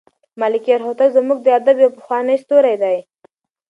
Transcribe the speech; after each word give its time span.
ملکیار 0.39 0.81
هوتک 0.87 1.09
زموږ 1.17 1.39
د 1.43 1.47
ادب 1.59 1.75
یو 1.83 1.89
پخوانی 1.97 2.35
ستوری 2.43 2.75
دی. 2.83 2.97